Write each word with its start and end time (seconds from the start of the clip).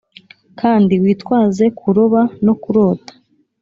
kandi 0.59 0.93
witwaze 1.03 1.65
kuroba... 1.79 2.21
no 2.45 2.53
kurota. 2.61 3.11